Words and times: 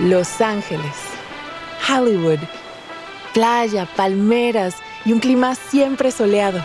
Los 0.00 0.40
Ángeles, 0.40 0.94
Hollywood, 1.86 2.38
playa, 3.34 3.86
palmeras 3.96 4.76
y 5.04 5.12
un 5.12 5.20
clima 5.20 5.54
siempre 5.54 6.10
soleado. 6.10 6.64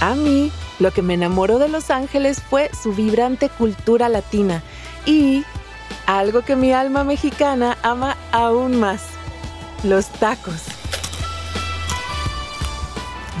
A 0.00 0.16
mí, 0.16 0.50
lo 0.80 0.90
que 0.90 1.02
me 1.02 1.14
enamoró 1.14 1.60
de 1.60 1.68
Los 1.68 1.90
Ángeles 1.90 2.42
fue 2.42 2.68
su 2.82 2.92
vibrante 2.92 3.48
cultura 3.48 4.08
latina 4.08 4.64
y 5.04 5.44
algo 6.06 6.42
que 6.42 6.56
mi 6.56 6.72
alma 6.72 7.04
mexicana 7.04 7.78
ama 7.84 8.16
aún 8.32 8.80
más, 8.80 9.02
los 9.84 10.08
tacos. 10.08 10.64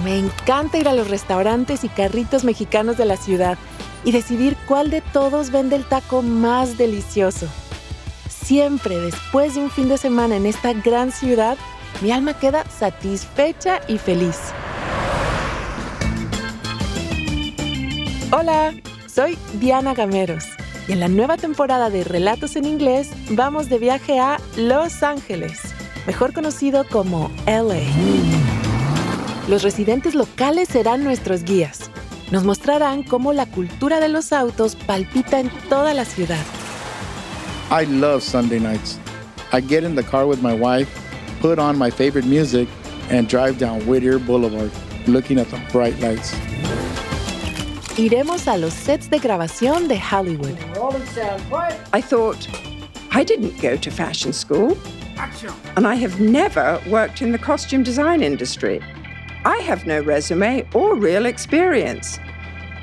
Me 0.04 0.16
encanta 0.16 0.78
ir 0.78 0.86
a 0.88 0.92
los 0.92 1.10
restaurantes 1.10 1.82
y 1.82 1.88
carritos 1.88 2.44
mexicanos 2.44 2.96
de 2.96 3.04
la 3.04 3.16
ciudad 3.16 3.58
y 4.04 4.12
decidir 4.12 4.56
cuál 4.66 4.90
de 4.90 5.00
todos 5.00 5.50
vende 5.50 5.76
el 5.76 5.84
taco 5.84 6.22
más 6.22 6.78
delicioso. 6.78 7.46
Siempre 8.28 8.98
después 8.98 9.54
de 9.54 9.60
un 9.60 9.70
fin 9.70 9.88
de 9.88 9.98
semana 9.98 10.36
en 10.36 10.46
esta 10.46 10.72
gran 10.72 11.12
ciudad, 11.12 11.56
mi 12.00 12.12
alma 12.12 12.38
queda 12.38 12.64
satisfecha 12.70 13.80
y 13.88 13.98
feliz. 13.98 14.38
Hola, 18.30 18.74
soy 19.06 19.38
Diana 19.54 19.94
Gameros 19.94 20.44
y 20.88 20.92
en 20.92 21.00
la 21.00 21.08
nueva 21.08 21.36
temporada 21.36 21.90
de 21.90 22.04
Relatos 22.04 22.56
en 22.56 22.64
Inglés 22.64 23.10
vamos 23.30 23.68
de 23.68 23.78
viaje 23.78 24.20
a 24.20 24.38
Los 24.56 25.02
Ángeles, 25.02 25.60
mejor 26.06 26.32
conocido 26.32 26.84
como 26.88 27.30
LA. 27.46 27.80
Los 29.48 29.62
residentes 29.62 30.14
locales 30.14 30.68
serán 30.68 31.04
nuestros 31.04 31.44
guías. 31.44 31.90
Nos 32.30 32.42
mostrarán 32.42 33.04
cómo 33.04 33.32
la 33.32 33.46
cultura 33.46 34.00
de 34.00 34.08
los 34.08 34.32
autos 34.32 34.74
palpita 34.74 35.38
en 35.38 35.48
toda 35.68 35.94
la 35.94 36.04
ciudad. 36.04 36.44
I 37.70 37.84
love 37.84 38.22
Sunday 38.22 38.58
nights. 38.58 38.98
I 39.52 39.60
get 39.60 39.84
in 39.84 39.94
the 39.94 40.02
car 40.02 40.26
with 40.26 40.42
my 40.42 40.52
wife, 40.52 40.88
put 41.40 41.58
on 41.58 41.78
my 41.78 41.90
favorite 41.90 42.26
music, 42.26 42.68
and 43.10 43.28
drive 43.28 43.58
down 43.58 43.80
Whittier 43.86 44.18
Boulevard, 44.18 44.72
looking 45.06 45.38
at 45.38 45.48
the 45.50 45.60
bright 45.72 45.98
lights. 46.00 46.34
Iremos 47.96 48.46
a 48.48 48.58
los 48.58 48.74
sets 48.74 49.08
de 49.08 49.18
grabación 49.18 49.88
de 49.88 49.96
Hollywood. 49.96 50.58
I 51.92 52.00
thought, 52.00 52.48
I 53.12 53.24
didn't 53.24 53.60
go 53.60 53.76
to 53.76 53.90
fashion 53.90 54.32
school. 54.32 54.76
And 55.76 55.86
I 55.86 55.94
have 55.94 56.20
never 56.20 56.80
worked 56.90 57.22
in 57.22 57.32
the 57.32 57.38
costume 57.38 57.82
design 57.82 58.22
industry. 58.22 58.82
I 59.46 59.58
have 59.58 59.86
no 59.86 60.00
resume 60.00 60.64
or 60.74 60.96
real 60.96 61.24
experience. 61.24 62.18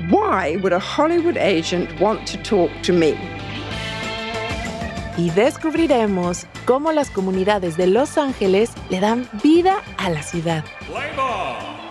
Why 0.10 0.56
would 0.62 0.72
a 0.72 0.80
Hollywood 0.80 1.36
agent 1.36 2.00
want 2.00 2.26
to 2.30 2.38
talk 2.42 2.72
to 2.84 2.94
me? 2.94 3.18
Y 5.18 5.30
descubriremos 5.36 6.46
cómo 6.66 6.96
las 6.96 7.10
comunidades 7.10 7.76
de 7.76 7.88
Los 7.88 8.16
Ángeles 8.16 8.74
le 8.90 9.02
dan 9.02 9.28
vida 9.44 9.84
a 10.00 10.10
la 10.10 10.22
ciudad. 10.22 10.64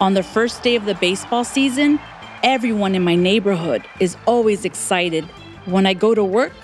On 0.00 0.14
the 0.14 0.22
first 0.22 0.62
day 0.62 0.74
of 0.74 0.86
the 0.86 0.94
baseball 0.94 1.44
season, 1.44 2.00
everyone 2.42 2.94
in 2.94 3.04
my 3.04 3.14
neighborhood 3.14 3.82
is 4.00 4.16
always 4.24 4.64
excited. 4.64 5.26
When 5.66 5.84
I 5.84 5.92
go 5.92 6.14
to 6.14 6.24
work, 6.24 6.54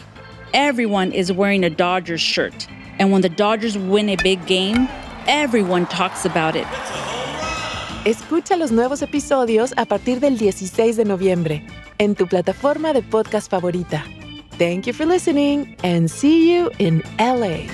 everyone 0.54 1.12
is 1.12 1.30
wearing 1.30 1.62
a 1.62 1.68
Dodgers 1.68 2.22
shirt. 2.22 2.68
And 2.98 3.12
when 3.12 3.20
the 3.20 3.28
Dodgers 3.28 3.76
win 3.76 4.08
a 4.08 4.16
big 4.16 4.46
game, 4.46 4.88
everyone 5.26 5.84
talks 5.84 6.24
about 6.24 6.56
it. 6.56 6.66
Escucha 8.08 8.56
los 8.56 8.72
nuevos 8.72 9.02
episodios 9.02 9.74
a 9.76 9.84
partir 9.84 10.18
del 10.18 10.38
16 10.38 10.96
de 10.96 11.04
noviembre 11.04 11.62
en 11.98 12.14
tu 12.14 12.26
plataforma 12.26 12.94
de 12.94 13.02
podcast 13.02 13.50
favorita. 13.50 14.02
Thank 14.56 14.86
you 14.86 14.94
for 14.94 15.06
listening 15.06 15.76
and 15.84 16.08
see 16.08 16.50
you 16.50 16.70
in 16.78 17.02
LA. 17.18 17.66